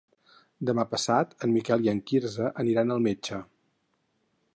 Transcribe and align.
Demà 0.69 0.85
passat 0.93 1.35
en 1.47 1.53
Miquel 1.57 1.85
i 1.87 1.91
en 1.93 2.01
Quirze 2.11 2.47
aniran 2.63 2.95
al 2.95 3.05
metge. 3.09 3.39